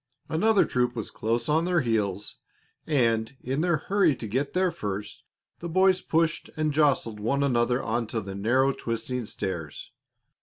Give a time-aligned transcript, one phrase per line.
[0.29, 2.37] Another troop was close on their heels,
[2.87, 5.21] and, in their hurry to get there first,
[5.59, 9.91] the boys pushed and jostled one another on the narrow, twisting stairs.